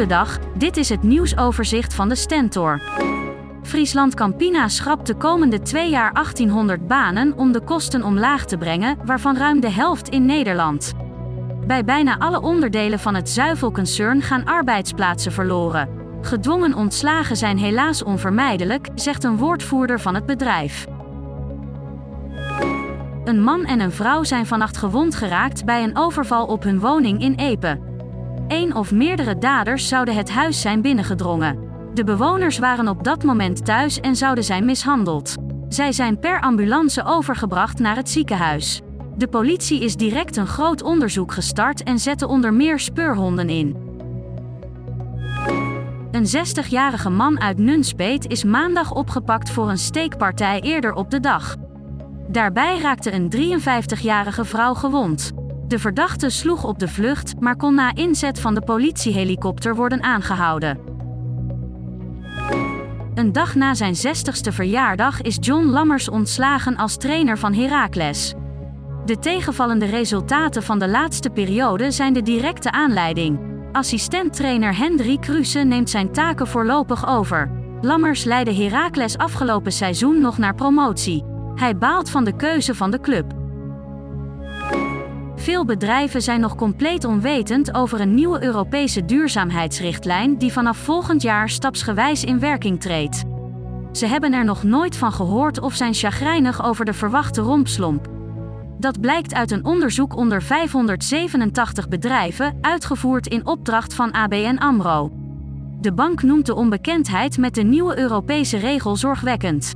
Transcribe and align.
Goedendag, 0.00 0.38
dit 0.54 0.76
is 0.76 0.88
het 0.88 1.02
nieuwsoverzicht 1.02 1.94
van 1.94 2.08
de 2.08 2.14
Stentor. 2.14 2.82
Friesland 3.62 4.14
Campina 4.14 4.68
schrapt 4.68 5.06
de 5.06 5.14
komende 5.14 5.62
twee 5.62 5.90
jaar 5.90 6.12
1800 6.12 6.86
banen 6.86 7.36
om 7.36 7.52
de 7.52 7.60
kosten 7.60 8.02
omlaag 8.02 8.44
te 8.44 8.56
brengen, 8.56 8.98
waarvan 9.04 9.36
ruim 9.36 9.60
de 9.60 9.70
helft 9.70 10.08
in 10.08 10.24
Nederland. 10.24 10.92
Bij 11.66 11.84
bijna 11.84 12.18
alle 12.18 12.40
onderdelen 12.40 12.98
van 12.98 13.14
het 13.14 13.28
zuivelconcern 13.28 14.22
gaan 14.22 14.44
arbeidsplaatsen 14.44 15.32
verloren. 15.32 15.88
Gedwongen 16.20 16.74
ontslagen 16.74 17.36
zijn 17.36 17.58
helaas 17.58 18.02
onvermijdelijk, 18.02 18.88
zegt 18.94 19.24
een 19.24 19.36
woordvoerder 19.36 20.00
van 20.00 20.14
het 20.14 20.26
bedrijf. 20.26 20.86
Een 23.24 23.42
man 23.42 23.64
en 23.64 23.80
een 23.80 23.92
vrouw 23.92 24.24
zijn 24.24 24.46
vannacht 24.46 24.76
gewond 24.76 25.14
geraakt 25.14 25.64
bij 25.64 25.82
een 25.82 25.96
overval 25.96 26.46
op 26.46 26.62
hun 26.62 26.80
woning 26.80 27.20
in 27.20 27.34
Epe. 27.34 27.89
Eén 28.50 28.74
of 28.74 28.92
meerdere 28.92 29.38
daders 29.38 29.88
zouden 29.88 30.14
het 30.14 30.30
huis 30.30 30.60
zijn 30.60 30.82
binnengedrongen. 30.82 31.58
De 31.94 32.04
bewoners 32.04 32.58
waren 32.58 32.88
op 32.88 33.04
dat 33.04 33.24
moment 33.24 33.64
thuis 33.64 34.00
en 34.00 34.16
zouden 34.16 34.44
zijn 34.44 34.64
mishandeld. 34.64 35.34
Zij 35.68 35.92
zijn 35.92 36.18
per 36.18 36.40
ambulance 36.40 37.04
overgebracht 37.04 37.78
naar 37.78 37.96
het 37.96 38.10
ziekenhuis. 38.10 38.80
De 39.16 39.28
politie 39.28 39.84
is 39.84 39.96
direct 39.96 40.36
een 40.36 40.46
groot 40.46 40.82
onderzoek 40.82 41.32
gestart 41.32 41.82
en 41.82 41.98
zette 41.98 42.28
onder 42.28 42.54
meer 42.54 42.78
speurhonden 42.78 43.48
in. 43.48 43.76
Een 46.10 46.26
60-jarige 46.26 47.10
man 47.10 47.40
uit 47.40 47.58
Nunspeet 47.58 48.30
is 48.30 48.44
maandag 48.44 48.92
opgepakt 48.92 49.50
voor 49.50 49.68
een 49.68 49.78
steekpartij 49.78 50.60
eerder 50.60 50.92
op 50.92 51.10
de 51.10 51.20
dag. 51.20 51.56
Daarbij 52.28 52.80
raakte 52.80 53.12
een 53.12 53.30
53-jarige 53.60 54.44
vrouw 54.44 54.74
gewond. 54.74 55.32
De 55.70 55.78
verdachte 55.78 56.30
sloeg 56.30 56.64
op 56.64 56.78
de 56.78 56.88
vlucht, 56.88 57.34
maar 57.40 57.56
kon 57.56 57.74
na 57.74 57.94
inzet 57.94 58.40
van 58.40 58.54
de 58.54 58.60
politiehelikopter 58.60 59.74
worden 59.74 60.02
aangehouden. 60.02 60.78
Een 63.14 63.32
dag 63.32 63.54
na 63.54 63.74
zijn 63.74 63.94
60ste 63.94 64.52
verjaardag 64.52 65.20
is 65.20 65.36
John 65.40 65.64
Lammers 65.64 66.08
ontslagen 66.08 66.76
als 66.76 66.96
trainer 66.96 67.38
van 67.38 67.54
Heracles. 67.54 68.34
De 69.04 69.18
tegenvallende 69.18 69.86
resultaten 69.86 70.62
van 70.62 70.78
de 70.78 70.88
laatste 70.88 71.30
periode 71.30 71.90
zijn 71.90 72.12
de 72.12 72.22
directe 72.22 72.70
aanleiding. 72.70 73.40
Assistenttrainer 73.72 74.76
Hendrik 74.76 75.20
Kruse 75.20 75.58
neemt 75.58 75.90
zijn 75.90 76.12
taken 76.12 76.46
voorlopig 76.46 77.08
over. 77.08 77.50
Lammers 77.80 78.24
leidde 78.24 78.54
Heracles 78.54 79.18
afgelopen 79.18 79.72
seizoen 79.72 80.20
nog 80.20 80.38
naar 80.38 80.54
promotie. 80.54 81.24
Hij 81.54 81.76
baalt 81.76 82.10
van 82.10 82.24
de 82.24 82.36
keuze 82.36 82.74
van 82.74 82.90
de 82.90 83.00
club. 83.00 83.39
Veel 85.40 85.64
bedrijven 85.64 86.22
zijn 86.22 86.40
nog 86.40 86.54
compleet 86.54 87.04
onwetend 87.04 87.74
over 87.74 88.00
een 88.00 88.14
nieuwe 88.14 88.42
Europese 88.42 89.04
duurzaamheidsrichtlijn 89.04 90.38
die 90.38 90.52
vanaf 90.52 90.76
volgend 90.76 91.22
jaar 91.22 91.48
stapsgewijs 91.48 92.24
in 92.24 92.38
werking 92.38 92.80
treedt. 92.80 93.24
Ze 93.92 94.06
hebben 94.06 94.32
er 94.32 94.44
nog 94.44 94.62
nooit 94.62 94.96
van 94.96 95.12
gehoord 95.12 95.60
of 95.60 95.74
zijn 95.74 95.94
chagrijnig 95.94 96.64
over 96.64 96.84
de 96.84 96.92
verwachte 96.92 97.40
rompslomp. 97.40 98.08
Dat 98.78 99.00
blijkt 99.00 99.34
uit 99.34 99.50
een 99.50 99.64
onderzoek 99.64 100.16
onder 100.16 100.42
587 100.42 101.88
bedrijven, 101.88 102.58
uitgevoerd 102.60 103.26
in 103.26 103.46
opdracht 103.46 103.94
van 103.94 104.12
ABN 104.12 104.56
Amro. 104.56 105.12
De 105.80 105.92
bank 105.92 106.22
noemt 106.22 106.46
de 106.46 106.54
onbekendheid 106.54 107.38
met 107.38 107.54
de 107.54 107.62
nieuwe 107.62 107.98
Europese 107.98 108.56
regel 108.56 108.96
zorgwekkend. 108.96 109.74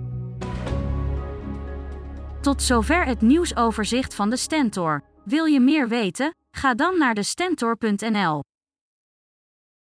Tot 2.41 2.63
zover 2.63 3.05
het 3.05 3.21
nieuwsoverzicht 3.21 4.15
van 4.15 4.31
de 4.31 4.37
Stentor. 4.37 5.13
Wil 5.25 5.45
je 5.45 5.61
meer 5.61 5.89
weten? 5.89 6.35
Ga 6.51 6.75
dan 6.75 6.99
naar 6.99 7.15
de 7.15 7.23
stentor.nl. 7.23 8.43